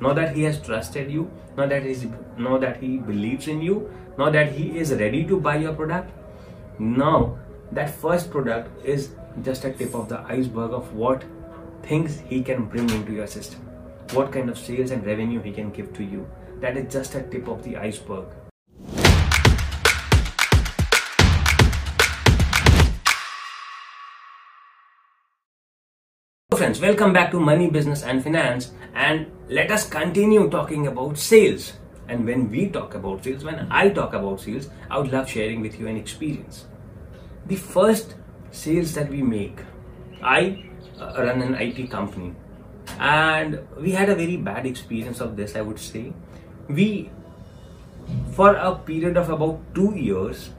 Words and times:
Now 0.00 0.12
that 0.12 0.36
he 0.36 0.42
has 0.42 0.60
trusted 0.60 1.10
you, 1.10 1.30
now 1.56 1.66
that 1.66 1.82
he's 1.82 2.06
now 2.36 2.58
that 2.58 2.82
he 2.82 2.98
believes 2.98 3.48
in 3.48 3.62
you, 3.62 3.90
now 4.18 4.30
that 4.30 4.52
he 4.52 4.78
is 4.78 4.92
ready 4.92 5.24
to 5.24 5.40
buy 5.40 5.56
your 5.56 5.74
product, 5.74 6.10
now 6.78 7.38
that 7.72 7.90
first 7.90 8.30
product 8.30 8.84
is 8.84 9.10
just 9.42 9.64
a 9.64 9.72
tip 9.72 9.94
of 9.94 10.08
the 10.08 10.20
iceberg 10.20 10.72
of 10.72 10.92
what 10.94 11.24
things 11.82 12.20
he 12.20 12.42
can 12.42 12.66
bring 12.66 12.88
into 12.90 13.12
your 13.12 13.26
system. 13.26 13.60
What 14.12 14.32
kind 14.32 14.50
of 14.50 14.58
sales 14.58 14.90
and 14.90 15.04
revenue 15.04 15.42
he 15.42 15.52
can 15.52 15.70
give 15.70 15.92
to 15.94 16.04
you. 16.04 16.28
That 16.60 16.76
is 16.76 16.92
just 16.92 17.14
a 17.14 17.22
tip 17.22 17.48
of 17.48 17.62
the 17.62 17.76
iceberg. 17.76 18.26
Friends. 26.56 26.80
Welcome 26.80 27.12
back 27.12 27.30
to 27.32 27.38
money 27.38 27.68
business 27.68 28.02
and 28.02 28.22
finance. 28.22 28.72
And 28.94 29.30
let 29.50 29.70
us 29.70 29.86
continue 29.86 30.48
talking 30.48 30.86
about 30.86 31.18
sales. 31.18 31.74
And 32.08 32.24
when 32.24 32.50
we 32.50 32.70
talk 32.70 32.94
about 32.94 33.24
sales 33.24 33.44
when 33.44 33.66
i 33.70 33.88
talk 33.90 34.14
about 34.14 34.40
sales 34.40 34.68
i 34.88 34.96
would 34.96 35.12
love 35.12 35.28
sharing 35.28 35.60
with 35.60 35.78
you 35.78 35.88
an 35.88 35.96
experience. 35.96 36.64
The 37.46 37.56
first 37.56 38.14
sales 38.52 38.94
that 38.94 39.10
we 39.10 39.22
make 39.22 39.60
i 40.22 40.64
uh, 41.00 41.12
run 41.18 41.42
an 41.42 41.54
it 41.56 41.90
company. 41.90 42.32
And 43.00 43.60
we 43.76 43.90
had 43.90 44.08
a 44.08 44.14
very 44.14 44.38
bad 44.38 44.64
experience 44.64 45.20
of 45.20 45.36
this 45.36 45.56
i 45.56 45.60
would 45.60 45.80
say. 45.80 46.14
We 46.68 47.10
for 48.32 48.54
a 48.54 48.74
period 48.76 49.16
of 49.18 49.30
about 49.30 49.60
2 49.74 49.94
years 50.08 50.50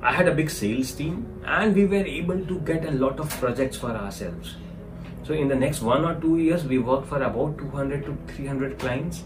i 0.00 0.12
had 0.12 0.28
a 0.28 0.34
big 0.42 0.58
sales 0.58 0.92
team 0.92 1.24
and 1.44 1.74
we 1.74 1.86
were 1.86 2.06
able 2.18 2.44
to 2.52 2.60
get 2.60 2.92
a 2.92 3.00
lot 3.06 3.18
of 3.24 3.40
projects 3.40 3.76
for 3.76 3.90
ourselves 3.90 4.54
so 5.24 5.34
in 5.34 5.46
the 5.48 5.54
next 5.54 5.82
one 5.82 6.04
or 6.04 6.20
two 6.20 6.38
years, 6.38 6.64
we 6.64 6.78
worked 6.78 7.06
for 7.08 7.22
about 7.22 7.56
200 7.58 8.04
to 8.06 8.16
300 8.34 8.78
clients. 8.78 9.22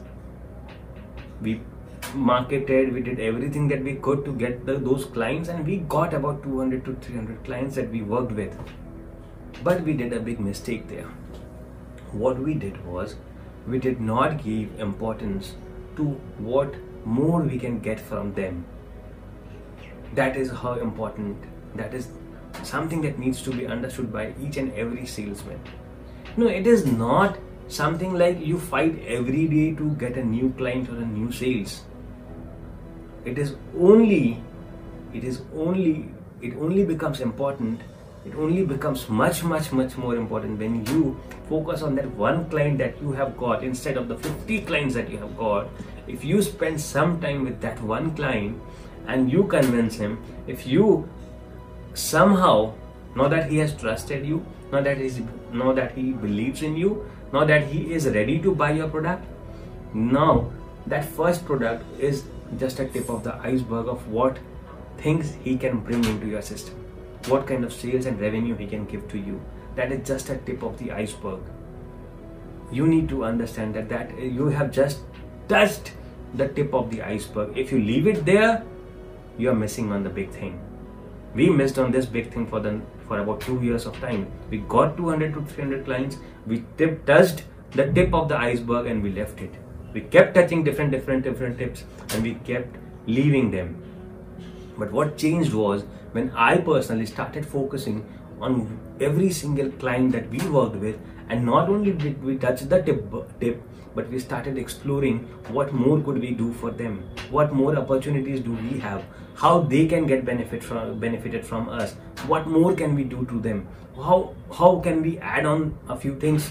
We 1.41 1.61
marketed, 2.15 2.93
we 2.93 3.01
did 3.01 3.19
everything 3.19 3.69
that 3.69 3.83
we 3.83 3.95
could 3.95 4.25
to 4.27 4.33
get 4.33 4.67
the, 4.67 4.75
those 4.75 5.07
clients, 5.07 5.49
and 5.49 5.67
we 5.67 5.79
got 5.79 6.13
about 6.13 6.43
200 6.43 6.85
to 6.85 6.95
300 6.97 7.45
clients 7.45 7.77
that 7.77 7.91
we 7.91 8.03
worked 8.03 8.33
with. 8.33 8.55
But 9.65 9.83
we 9.83 9.95
did 9.95 10.13
a 10.13 10.21
big 10.21 10.39
mistake 10.39 10.87
there. 10.89 11.09
What 12.13 12.39
we 12.39 12.55
did 12.55 12.85
was 12.87 13.17
we 13.67 13.79
did 13.79 13.99
not 14.01 14.45
give 14.45 14.79
importance 14.79 15.55
to 15.97 16.05
what 16.39 16.75
more 17.07 17.41
we 17.41 17.59
can 17.59 17.81
get 17.81 17.99
from 17.99 18.35
them. 18.35 18.67
That 20.15 20.37
is 20.37 20.51
how 20.51 20.75
important, 20.75 21.43
that 21.75 21.95
is 21.95 22.09
something 22.63 23.01
that 23.03 23.19
needs 23.19 23.43
to 23.43 23.51
be 23.51 23.67
understood 23.67 24.13
by 24.13 24.35
each 24.41 24.59
and 24.59 24.73
every 24.75 25.07
salesman. 25.07 25.61
No, 26.39 26.49
it 26.49 26.67
is 26.67 26.85
not 26.85 27.39
something 27.69 28.13
like 28.13 28.45
you 28.45 28.59
fight 28.59 29.03
every 29.07 29.47
day 29.49 29.75
to 29.75 29.91
get 29.93 30.19
a 30.19 30.23
new 30.23 30.53
client 30.59 30.91
or 30.91 30.97
a 30.97 31.07
new 31.07 31.33
sales. 31.33 31.83
It 33.25 33.39
is 33.39 33.55
only, 33.79 34.43
it 35.15 35.25
is 35.25 35.41
only, 35.55 36.11
it 36.43 36.55
only 36.59 36.85
becomes 36.85 37.21
important. 37.21 37.81
It 38.27 38.35
only 38.35 38.65
becomes 38.65 39.09
much, 39.09 39.45
much, 39.45 39.73
much 39.73 39.97
more 39.97 40.15
important 40.15 40.59
when 40.59 40.85
you 40.87 41.19
focus 41.49 41.81
on 41.81 41.95
that 41.95 42.11
one 42.17 42.51
client 42.51 42.77
that 42.79 43.01
you 43.01 43.13
have 43.13 43.39
got 43.39 43.65
instead 43.65 43.97
of 43.97 44.09
the 44.09 44.19
50 44.19 44.61
clients 44.63 44.95
that 44.95 45.09
you 45.09 45.17
have 45.17 45.35
got. 45.39 45.69
If 46.07 46.23
you 46.23 46.43
spend 46.43 46.79
some 46.79 47.19
time 47.19 47.45
with 47.45 47.63
that 47.63 47.81
one 47.81 48.15
client 48.15 48.61
and 49.07 49.33
you 49.33 49.45
convince 49.45 49.95
him, 49.95 50.23
if 50.47 50.67
you 50.67 51.09
somehow 51.95 52.75
know 53.17 53.29
that 53.29 53.51
he 53.51 53.59
has 53.59 53.75
trusted 53.75 54.27
you 54.27 54.45
now 54.73 54.81
that 54.81 54.99
he's 54.99 55.21
now 55.53 55.73
that 55.73 55.93
he 55.93 56.13
believes 56.13 56.63
in 56.63 56.77
you 56.77 56.91
now 57.33 57.45
that 57.45 57.67
he 57.67 57.93
is 57.93 58.09
ready 58.09 58.39
to 58.39 58.55
buy 58.55 58.71
your 58.73 58.89
product. 58.89 59.25
Now 59.93 60.51
that 60.87 61.05
first 61.05 61.45
product 61.45 61.85
is 62.01 62.25
just 62.59 62.79
a 62.81 62.87
tip 62.87 63.09
of 63.11 63.25
the 63.25 63.35
iceberg 63.37 63.89
of 63.89 64.07
what 64.09 64.39
things 64.99 65.35
he 65.43 65.57
can 65.57 65.81
bring 65.81 66.05
into 66.05 66.27
your 66.27 66.43
system. 66.43 66.75
What 67.29 67.47
kind 67.47 67.65
of 67.65 67.73
sales 67.73 68.07
and 68.07 68.21
revenue 68.21 68.57
he 68.57 68.67
can 68.67 68.85
give 68.85 69.09
to 69.09 69.19
you. 69.19 69.41
That 69.75 69.93
is 69.93 70.07
just 70.07 70.31
a 70.31 70.37
tip 70.37 70.63
of 70.63 70.79
the 70.79 70.93
iceberg. 70.93 71.41
You 72.71 72.87
need 72.87 73.09
to 73.09 73.25
understand 73.25 73.75
that 73.75 73.89
that 73.89 74.17
you 74.19 74.47
have 74.47 74.71
just 74.71 75.01
touched 75.49 75.93
the 76.35 76.49
tip 76.49 76.73
of 76.75 76.91
the 76.91 77.03
iceberg. 77.03 77.59
If 77.59 77.73
you 77.73 77.81
leave 77.81 78.07
it 78.07 78.25
there 78.25 78.63
you 79.39 79.51
are 79.51 79.55
missing 79.55 79.93
on 79.93 80.03
the 80.03 80.11
big 80.11 80.31
thing 80.31 80.59
we 81.37 81.51
missed 81.51 81.79
on 81.79 81.91
this 81.93 82.07
big 82.07 82.33
thing 82.33 82.47
for 82.47 82.61
the 82.61 82.81
for 83.07 83.19
about 83.21 83.43
two 83.43 83.61
years 83.63 83.85
of 83.87 83.99
time. 84.01 84.27
We 84.51 84.59
got 84.75 84.97
200 84.97 85.35
to 85.35 85.43
300 85.43 85.85
clients. 85.85 86.17
We 86.47 86.65
tip, 86.79 87.05
touched 87.07 87.45
the 87.73 87.93
tip 87.93 88.15
of 88.15 88.29
the 88.29 88.39
iceberg 88.39 88.87
and 88.87 89.03
we 89.03 89.13
left 89.13 89.41
it. 89.41 89.55
We 89.93 90.01
kept 90.01 90.35
touching 90.35 90.65
different, 90.65 90.91
different, 90.91 91.25
different 91.25 91.59
tips 91.59 91.85
and 92.11 92.23
we 92.23 92.35
kept 92.51 92.77
leaving 93.07 93.51
them. 93.51 93.83
But 94.79 94.91
what 94.93 95.17
changed 95.19 95.53
was 95.53 95.85
when 96.13 96.31
I 96.31 96.57
personally 96.57 97.07
started 97.07 97.47
focusing 97.47 98.05
on 98.41 98.79
every 99.01 99.31
single 99.31 99.71
client 99.73 100.13
that 100.13 100.29
we 100.31 100.39
worked 100.49 100.77
with, 100.77 100.97
and 101.29 101.45
not 101.45 101.69
only 101.69 101.93
did 101.93 102.23
we 102.23 102.37
touch 102.37 102.61
the 102.61 102.83
tip, 102.83 103.13
tip 103.41 103.63
but 103.95 104.09
we 104.11 104.19
started 104.19 104.59
exploring 104.59 105.21
what 105.49 105.73
more 105.73 106.01
could 106.03 106.19
we 106.19 106.31
do 106.31 106.53
for 106.53 106.71
them 106.71 107.03
what 107.31 107.53
more 107.55 107.75
opportunities 107.77 108.41
do 108.41 108.53
we 108.53 108.79
have 108.79 109.03
how 109.35 109.59
they 109.61 109.87
can 109.87 110.07
get 110.07 110.23
benefit 110.23 110.63
from 110.63 110.99
benefited 111.01 111.47
from 111.47 111.71
us 111.71 111.95
what 112.27 112.47
more 112.47 112.75
can 112.75 112.95
we 112.95 113.05
do 113.05 113.25
to 113.25 113.41
them 113.41 113.67
how 113.97 114.35
how 114.59 114.79
can 114.81 115.03
we 115.03 115.19
add 115.19 115.47
on 115.47 115.75
a 115.89 115.97
few 115.97 116.15
things 116.21 116.51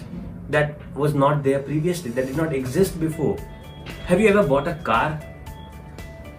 that 0.49 0.79
was 0.95 1.13
not 1.13 1.43
there 1.43 1.59
previously 1.59 2.11
that 2.11 2.27
did 2.27 2.37
not 2.37 2.53
exist 2.53 2.99
before. 2.99 3.37
Have 4.05 4.19
you 4.19 4.27
ever 4.29 4.43
bought 4.43 4.67
a 4.67 4.75
car? 4.75 5.19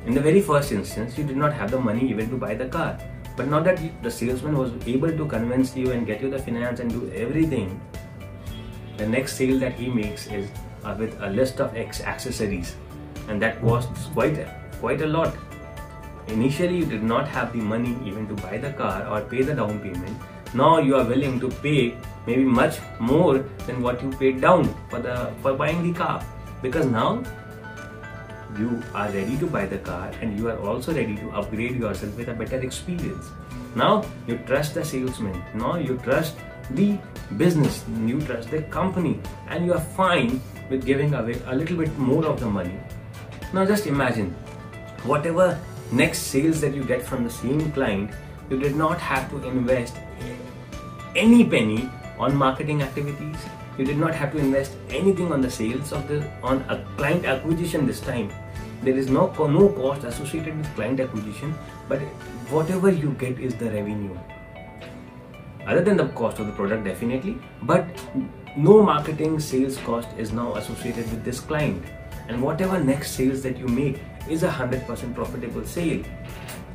In 0.07 0.15
the 0.15 0.21
very 0.21 0.41
first 0.41 0.71
instance 0.71 1.19
you 1.19 1.25
did 1.25 1.37
not 1.37 1.53
have 1.53 1.71
the 1.71 1.81
money 1.81 2.09
even 2.09 2.31
to 2.31 2.37
buy 2.37 2.55
the 2.55 2.67
car 2.67 2.99
but 3.37 3.49
now 3.49 3.61
that 3.61 3.81
the 4.03 4.11
salesman 4.11 4.57
was 4.57 4.73
able 4.87 5.13
to 5.17 5.27
convince 5.27 5.77
you 5.77 5.93
and 5.93 6.07
get 6.07 6.21
you 6.21 6.31
the 6.31 6.39
finance 6.39 6.81
and 6.81 6.91
do 6.91 7.11
everything 7.15 7.81
the 8.97 9.07
next 9.07 9.37
sale 9.37 9.59
that 9.59 9.75
he 9.75 9.89
makes 9.89 10.27
is 10.29 10.49
uh, 10.85 10.95
with 10.99 11.21
a 11.21 11.29
list 11.31 11.61
of 11.61 11.77
X 11.77 12.01
accessories. 12.01 12.77
And 13.29 13.43
that 13.43 13.61
costs 13.61 14.07
quite 14.15 14.47
quite 14.81 15.03
a 15.03 15.07
lot. 15.07 15.37
Initially 16.29 16.79
you 16.79 16.87
did 16.87 17.03
not 17.03 17.29
have 17.29 17.53
the 17.53 17.59
money 17.59 17.97
even 18.05 18.27
to 18.29 18.35
buy 18.43 18.59
the 18.59 18.73
car 18.73 19.07
or 19.09 19.21
pay 19.21 19.43
the 19.43 19.55
down 19.55 19.81
payment. 19.81 20.17
Now 20.55 20.79
you 20.79 20.97
are 20.97 21.05
willing 21.05 21.39
to 21.41 21.51
pay 21.67 21.95
maybe 22.27 22.45
much 22.45 22.79
more 22.99 23.39
than 23.67 23.83
what 23.83 24.03
you 24.03 24.11
paid 24.11 24.41
down 24.41 24.75
for 24.89 25.01
the 25.01 25.33
for 25.43 25.53
buying 25.55 25.83
the 25.83 25.93
car. 25.93 26.25
Because 26.63 26.87
now 26.87 27.23
you 28.59 28.83
are 28.95 29.09
ready 29.11 29.37
to 29.37 29.47
buy 29.47 29.67
the 29.67 29.79
car 29.79 30.11
and 30.21 30.39
you 30.39 30.49
are 30.49 30.59
also 30.59 30.95
ready 30.95 31.17
to 31.17 31.31
upgrade 31.31 31.77
yourself 31.77 32.17
with 32.17 32.29
a 32.29 32.35
better 32.35 32.61
experience 32.61 33.27
now 33.75 34.05
you 34.27 34.39
trust 34.47 34.75
the 34.75 34.85
salesman 34.85 35.43
now 35.55 35.77
you 35.77 35.99
trust 36.05 36.37
the 36.71 36.99
business 37.37 37.85
you 38.05 38.21
trust 38.21 38.51
the 38.51 38.63
company 38.63 39.19
and 39.49 39.67
you 39.67 39.73
are 39.73 39.87
fine 40.03 40.41
with 40.71 40.85
giving 40.85 41.15
away 41.15 41.41
a 41.47 41.55
little 41.55 41.77
bit 41.77 41.97
more 41.99 42.25
of 42.27 42.41
the 42.41 42.47
money. 42.47 42.79
Now 43.53 43.65
just 43.65 43.87
imagine 43.87 44.31
whatever 45.05 45.59
next 45.93 46.19
sales 46.35 46.61
that 46.61 46.75
you 46.75 46.85
get 46.85 47.03
from 47.03 47.25
the 47.25 47.31
same 47.31 47.71
client, 47.73 48.11
you 48.51 48.59
did 48.59 48.77
not 48.77 48.99
have 48.99 49.31
to 49.31 49.47
invest 49.49 49.97
any 51.15 51.45
penny 51.45 51.89
on 52.19 52.35
marketing 52.35 52.83
activities. 52.83 53.37
You 53.79 53.85
did 53.85 53.99
not 53.99 54.15
have 54.15 54.33
to 54.33 54.39
invest 54.39 54.77
anything 54.91 55.33
on 55.33 55.41
the 55.41 55.51
sales 55.51 55.93
of 55.93 56.09
the 56.09 56.25
on 56.43 56.63
a 56.69 56.85
client 56.97 57.25
acquisition 57.25 57.87
this 57.87 58.01
time. 58.01 58.31
There 58.83 58.97
is 58.97 59.11
no 59.11 59.27
no 59.59 59.69
cost 59.69 60.05
associated 60.05 60.57
with 60.57 60.75
client 60.75 61.01
acquisition, 61.01 61.55
but 61.89 62.01
whatever 62.55 62.91
you 62.91 63.13
get 63.25 63.39
is 63.39 63.55
the 63.55 63.71
revenue. 63.71 64.17
Other 65.67 65.83
than 65.83 65.97
the 65.97 66.09
cost 66.09 66.39
of 66.39 66.47
the 66.47 66.53
product, 66.53 66.85
definitely, 66.85 67.37
but 67.63 67.87
no 68.57 68.83
marketing 68.83 69.39
sales 69.39 69.77
cost 69.79 70.09
is 70.17 70.33
now 70.33 70.55
associated 70.55 71.11
with 71.11 71.25
this 71.25 71.41
client 71.41 71.85
and 72.29 72.43
whatever 72.43 72.79
next 72.83 73.13
sales 73.13 73.43
that 73.43 73.59
you 73.59 73.69
make 73.69 74.01
is 74.29 74.43
a 74.43 74.49
100% 74.49 75.15
profitable 75.15 75.65
sale 75.65 76.03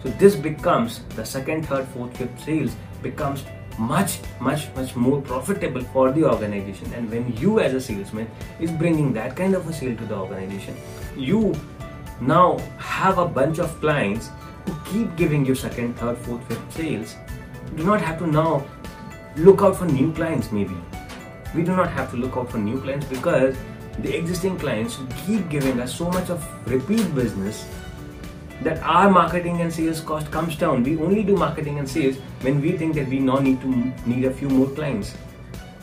so 0.04 0.10
this 0.20 0.36
becomes 0.36 1.00
the 1.16 1.26
second 1.26 1.66
third 1.68 1.88
fourth 1.88 2.16
fifth 2.18 2.44
sales 2.44 2.76
becomes 3.02 3.44
much 3.90 4.20
much 4.40 4.68
much 4.76 4.96
more 4.96 5.22
profitable 5.22 5.84
for 5.94 6.12
the 6.12 6.24
organization. 6.24 6.94
And 6.94 7.10
when 7.10 7.36
you 7.38 7.60
as 7.60 7.74
a 7.74 7.82
salesman 7.82 8.30
is 8.60 8.72
bringing 8.72 9.14
that 9.14 9.36
kind 9.36 9.56
of 9.56 9.68
a 9.68 9.74
sale 9.74 9.96
to 9.98 10.06
the 10.06 10.16
organization 10.16 10.76
you 11.18 11.56
now 12.22 12.60
have 12.78 13.18
a 13.18 13.28
bunch 13.28 13.60
of 13.60 13.80
clients 13.80 14.30
who 14.66 14.76
keep 14.92 15.16
giving 15.16 15.46
you 15.46 15.56
second 15.56 15.96
third 15.96 16.18
fourth 16.20 16.48
fifth 16.48 16.74
sales. 16.74 17.16
Do 17.76 17.84
not 17.84 18.02
have 18.02 18.20
to 18.20 18.28
now 18.28 18.64
look 19.36 19.62
out 19.62 19.76
for 19.78 19.86
new 19.86 20.14
clients 20.14 20.52
maybe. 20.52 20.76
We 21.56 21.64
do 21.64 21.76
not 21.76 21.90
have 21.90 22.12
to 22.12 22.18
look 22.18 22.38
out 22.38 22.52
for 22.52 22.58
new 22.58 22.80
clients 22.82 23.06
because 23.08 23.56
the 24.00 24.16
existing 24.16 24.58
clients 24.60 24.96
who 24.96 25.08
keep 25.26 25.50
giving 25.50 25.80
us 25.80 25.96
so 25.96 26.10
much 26.10 26.30
of 26.30 26.46
repeat 26.70 27.14
business 27.16 27.66
that 28.62 28.82
our 28.84 29.10
marketing 29.10 29.62
and 29.62 29.74
sales 29.74 30.02
cost 30.02 30.32
comes 30.32 30.56
down. 30.56 30.84
We 30.84 30.98
only 30.98 31.24
do 31.24 31.36
marketing 31.36 31.80
and 31.80 31.90
sales 31.90 32.18
when 32.42 32.62
we 32.62 32.74
think 32.78 32.96
that 32.96 33.08
we 33.08 33.20
now 33.20 33.40
need 33.40 33.62
to 33.62 33.68
need 34.06 34.26
a 34.26 34.32
few 34.32 34.50
more 34.50 34.70
clients. 34.70 35.16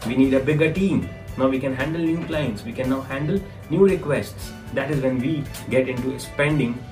We 0.07 0.17
need 0.17 0.35
a 0.35 0.41
bigger 0.41 0.73
team. 0.73 1.09
Now 1.37 1.49
we 1.49 1.59
can 1.59 1.75
handle 1.75 2.01
new 2.01 2.25
clients. 2.25 2.65
We 2.65 2.73
can 2.73 2.91
now 2.91 3.01
handle 3.01 3.41
new 3.71 3.87
requests. 3.87 4.53
That 4.75 4.91
is 4.91 5.01
when 5.03 5.19
we 5.19 5.45
get 5.71 5.89
into 5.89 6.19
spending 6.19 6.83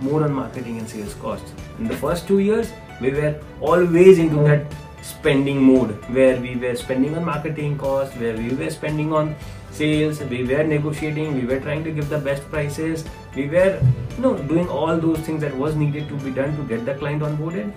more 0.00 0.24
on 0.24 0.32
marketing 0.32 0.78
and 0.78 0.88
sales 0.88 1.14
costs. 1.14 1.52
In 1.78 1.88
the 1.88 1.96
first 1.96 2.26
two 2.28 2.38
years, 2.38 2.72
we 3.00 3.10
were 3.10 3.40
always 3.60 4.18
into 4.18 4.36
that 4.44 4.66
spending 5.02 5.62
mode 5.62 5.90
where 6.10 6.40
we 6.40 6.56
were 6.56 6.74
spending 6.74 7.16
on 7.16 7.24
marketing 7.24 7.78
costs, 7.78 8.16
where 8.16 8.36
we 8.36 8.50
were 8.50 8.70
spending 8.70 9.12
on 9.12 9.34
sales, 9.76 10.20
we 10.34 10.42
were 10.44 10.64
negotiating, 10.64 11.34
we 11.34 11.46
were 11.46 11.60
trying 11.60 11.84
to 11.84 11.90
give 11.90 12.08
the 12.08 12.18
best 12.18 12.48
prices, 12.50 13.04
we 13.34 13.48
were 13.48 13.80
you 14.16 14.22
know 14.22 14.36
doing 14.52 14.68
all 14.68 14.98
those 14.98 15.18
things 15.20 15.40
that 15.42 15.56
was 15.64 15.76
needed 15.76 16.08
to 16.08 16.16
be 16.26 16.30
done 16.30 16.56
to 16.56 16.62
get 16.74 16.84
the 16.86 16.94
client 16.94 17.22
onboarded. 17.22 17.72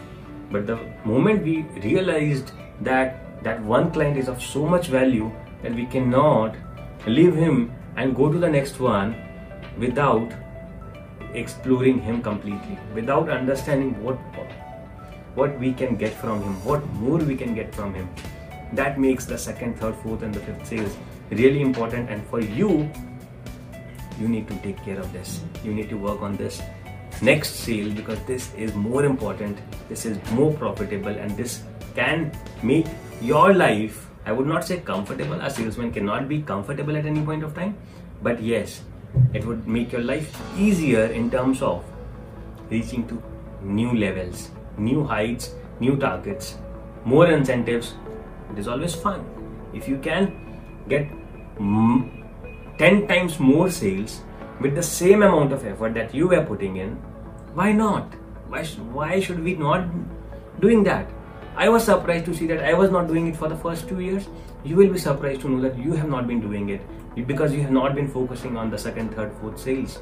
But 0.52 0.68
the 0.68 0.80
moment 1.06 1.44
we 1.44 1.62
realized 1.88 2.52
that 2.82 3.44
that 3.44 3.62
one 3.64 3.92
client 3.92 4.18
is 4.18 4.28
of 4.28 4.42
so 4.42 4.66
much 4.66 4.88
value 4.88 5.32
that 5.64 5.74
we 5.74 5.86
cannot 5.86 6.56
leave 7.08 7.36
him 7.36 7.72
and 7.96 8.16
go 8.16 8.32
to 8.32 8.38
the 8.38 8.50
next 8.50 8.80
one 8.80 9.16
without 9.78 10.34
exploring 11.34 12.00
him 12.02 12.22
completely, 12.22 12.78
without 12.94 13.30
understanding 13.30 14.04
what 14.04 14.18
what 15.36 15.60
we 15.60 15.72
can 15.74 15.96
get 15.96 16.14
from 16.14 16.42
him, 16.42 16.54
what 16.66 16.86
more 16.94 17.20
we 17.20 17.36
can 17.36 17.54
get 17.56 17.74
from 17.74 17.94
him. 17.94 18.10
That 18.74 19.00
makes 19.00 19.26
the 19.26 19.38
second, 19.38 19.80
third, 19.80 19.96
fourth, 20.04 20.24
and 20.24 20.34
the 20.34 20.40
fifth 20.40 20.68
sales 20.68 20.98
really 21.32 21.62
important. 21.62 22.10
And 22.10 22.26
for 22.28 22.42
you, 22.42 22.90
you 24.20 24.28
need 24.28 24.48
to 24.48 24.56
take 24.58 24.84
care 24.84 25.00
of 25.00 25.12
this. 25.14 25.42
You 25.64 25.74
need 25.74 25.90
to 25.90 25.98
work 25.98 26.22
on 26.22 26.36
this 26.38 26.62
next 27.22 27.56
sale 27.56 27.92
because 27.92 28.20
this 28.24 28.54
is 28.56 28.74
more 28.76 29.06
important, 29.06 29.58
this 29.90 30.06
is 30.06 30.18
more 30.32 30.54
profitable, 30.54 31.10
and 31.10 31.36
this 31.36 31.64
can 31.96 32.32
make 32.64 32.86
your 33.22 33.54
life. 33.54 34.08
I 34.26 34.32
would 34.32 34.48
not 34.48 34.64
say 34.66 34.80
comfortable. 34.80 35.40
A 35.42 35.50
salesman 35.50 35.92
cannot 35.92 36.30
be 36.30 36.42
comfortable 36.42 36.96
at 36.96 37.06
any 37.06 37.22
point 37.22 37.44
of 37.44 37.56
time, 37.56 37.78
but 38.22 38.42
yes, 38.42 38.82
it 39.34 39.46
would 39.46 39.68
make 39.68 39.92
your 39.92 40.02
life 40.02 40.40
easier 40.58 41.06
in 41.06 41.32
terms 41.32 41.62
of 41.62 41.84
reaching 42.70 43.08
to 43.08 43.22
new 43.64 43.98
levels 43.98 44.50
new 44.80 45.04
heights, 45.04 45.54
new 45.80 45.98
targets, 45.98 46.58
more 47.06 47.28
incentives. 47.28 47.96
It 48.52 48.60
is 48.60 48.68
always 48.68 48.96
fun. 48.96 49.26
If 49.74 49.88
you 49.88 49.98
can 49.98 50.49
get 50.88 51.08
10 51.58 53.08
times 53.08 53.40
more 53.40 53.70
sales 53.70 54.22
with 54.62 54.76
the 54.76 54.84
same 54.84 55.24
amount 55.24 55.52
of 55.52 55.66
effort 55.66 55.94
that 55.94 56.14
you 56.14 56.28
were 56.28 56.44
putting 56.44 56.78
in, 56.78 56.96
why 57.54 57.72
not? 57.72 58.14
Why, 58.48 58.64
sh- 58.64 58.78
why 58.78 59.20
should 59.20 59.44
we 59.44 59.54
not 59.54 59.88
doing 60.60 60.84
that? 60.84 61.10
I 61.56 61.68
was 61.70 61.84
surprised 61.84 62.26
to 62.26 62.34
see 62.34 62.48
that 62.48 62.64
I 62.64 62.74
was 62.74 62.90
not 62.90 63.08
doing 63.08 63.28
it 63.28 63.36
for 63.36 63.50
the 63.50 63.56
first 63.56 63.88
two 63.88 64.00
years. 64.00 64.28
You 64.64 64.76
will 64.76 64.92
be 64.92 65.00
surprised 65.00 65.42
to 65.42 65.50
know 65.50 65.62
that 65.62 65.78
you 65.78 65.94
have 65.94 66.10
not 66.10 66.28
been 66.28 66.40
doing 66.40 66.70
it 66.70 66.82
because 67.28 67.54
you 67.54 67.62
have 67.62 67.72
not 67.72 67.96
been 67.96 68.08
focusing 68.08 68.56
on 68.56 68.70
the 68.70 68.78
second, 68.78 69.14
third, 69.14 69.34
fourth 69.42 69.60
sales. 69.60 70.00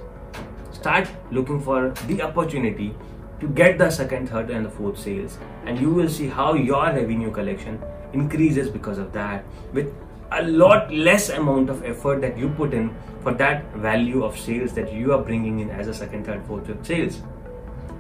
Start 0.72 1.10
looking 1.32 1.60
for 1.60 1.90
the 2.08 2.22
opportunity 2.22 2.96
to 3.40 3.48
get 3.50 3.78
the 3.78 3.90
second, 3.90 4.30
third, 4.30 4.50
and 4.50 4.66
the 4.66 4.70
fourth 4.70 5.00
sales, 5.00 5.38
and 5.66 5.80
you 5.80 5.90
will 5.90 6.10
see 6.10 6.28
how 6.28 6.54
your 6.54 6.86
revenue 6.86 7.32
collection 7.32 7.82
increases 8.14 8.70
because 8.70 8.98
of 8.98 9.12
that 9.14 9.44
with 9.74 9.94
a 10.32 10.44
lot 10.44 10.94
less 10.94 11.30
amount 11.30 11.70
of 11.70 11.84
effort 11.84 12.22
that 12.22 12.38
you 12.38 12.50
put 12.50 12.74
in 12.74 12.94
for 13.24 13.34
that 13.34 13.74
value 13.76 14.24
of 14.24 14.38
sales 14.38 14.74
that 14.74 14.92
you 14.94 15.14
are 15.14 15.22
bringing 15.22 15.60
in 15.60 15.70
as 15.70 15.88
a 15.88 15.94
second, 15.94 16.26
third, 16.26 16.46
fourth, 16.46 16.68
fifth 16.68 16.86
sales. 16.86 17.22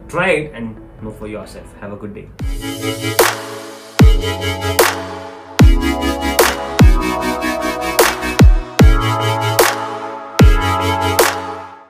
Try 0.07 0.29
it 0.31 0.53
and 0.53 0.75
know 1.01 1.11
for 1.11 1.27
yourself. 1.27 1.73
Have 1.79 1.93
a 1.93 1.97
good 1.97 2.13
day. 2.13 2.27